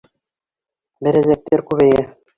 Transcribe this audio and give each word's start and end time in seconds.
—Берәҙәктәр 1.09 1.63
күбәйә. 1.71 2.05